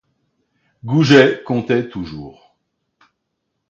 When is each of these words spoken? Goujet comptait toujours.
Goujet 0.83 1.43
comptait 1.43 1.87
toujours. 1.87 2.57